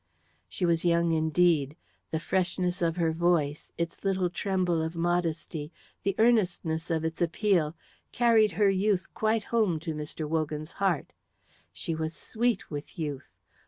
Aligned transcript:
She 0.49 0.65
was 0.65 0.83
young 0.83 1.11
indeed. 1.11 1.75
The 2.09 2.19
freshness 2.19 2.81
of 2.81 2.95
her 2.97 3.11
voice, 3.11 3.71
its 3.77 4.03
little 4.03 4.31
tremble 4.31 4.81
of 4.81 4.95
modesty, 4.95 5.71
the 6.01 6.15
earnestness 6.17 6.89
of 6.89 7.05
its 7.05 7.21
appeal, 7.21 7.75
carried 8.11 8.53
her 8.53 8.67
youth 8.71 9.13
quite 9.13 9.43
home 9.43 9.79
to 9.81 9.93
Mr. 9.93 10.27
Wogan's 10.27 10.71
heart. 10.71 11.13
She 11.71 11.93
was 11.93 12.15
sweet 12.15 12.71
with 12.71 12.97
youth. 12.97 13.37